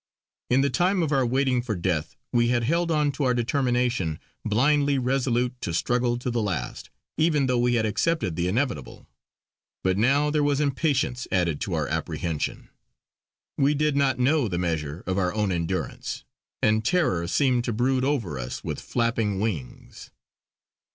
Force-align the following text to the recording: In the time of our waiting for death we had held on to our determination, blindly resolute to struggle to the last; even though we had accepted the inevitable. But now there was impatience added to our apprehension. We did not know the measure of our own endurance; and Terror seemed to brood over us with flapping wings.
In 0.49 0.61
the 0.61 0.71
time 0.71 1.03
of 1.03 1.11
our 1.11 1.23
waiting 1.27 1.61
for 1.61 1.75
death 1.75 2.15
we 2.33 2.47
had 2.47 2.63
held 2.63 2.89
on 2.89 3.11
to 3.11 3.23
our 3.23 3.35
determination, 3.35 4.19
blindly 4.43 4.97
resolute 4.97 5.53
to 5.61 5.75
struggle 5.75 6.17
to 6.17 6.31
the 6.31 6.41
last; 6.41 6.89
even 7.17 7.45
though 7.45 7.59
we 7.59 7.75
had 7.75 7.85
accepted 7.85 8.35
the 8.35 8.47
inevitable. 8.47 9.05
But 9.83 9.99
now 9.99 10.31
there 10.31 10.41
was 10.41 10.59
impatience 10.59 11.27
added 11.31 11.61
to 11.61 11.75
our 11.75 11.87
apprehension. 11.87 12.69
We 13.59 13.75
did 13.75 13.95
not 13.95 14.17
know 14.17 14.47
the 14.47 14.57
measure 14.57 15.03
of 15.05 15.19
our 15.19 15.31
own 15.35 15.51
endurance; 15.51 16.23
and 16.63 16.83
Terror 16.83 17.27
seemed 17.27 17.63
to 17.65 17.71
brood 17.71 18.03
over 18.03 18.39
us 18.39 18.63
with 18.63 18.81
flapping 18.81 19.39
wings. 19.39 20.09